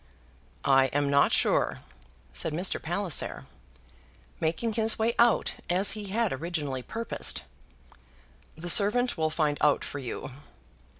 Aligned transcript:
"I 0.65 0.85
am 0.87 1.11
not 1.11 1.31
sure," 1.31 1.81
said 2.33 2.53
Mr. 2.53 2.81
Palliser, 2.81 3.45
making 4.39 4.73
his 4.73 4.97
way 4.97 5.13
out 5.19 5.53
as 5.69 5.91
he 5.91 6.05
had 6.05 6.33
originally 6.33 6.81
purposed. 6.81 7.43
"The 8.55 8.67
servant 8.67 9.15
will 9.15 9.29
find 9.29 9.59
out 9.61 9.83
for 9.83 9.99
you." 9.99 10.31